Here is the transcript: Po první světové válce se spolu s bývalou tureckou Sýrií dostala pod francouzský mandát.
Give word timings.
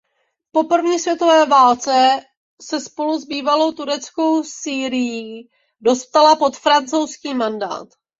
Po 0.51 0.63
první 0.63 0.99
světové 0.99 1.45
válce 1.45 2.19
se 2.61 2.79
spolu 2.79 3.19
s 3.19 3.25
bývalou 3.25 3.71
tureckou 3.71 4.43
Sýrií 4.43 5.49
dostala 5.81 6.35
pod 6.35 6.57
francouzský 6.57 7.33
mandát. 7.33 7.89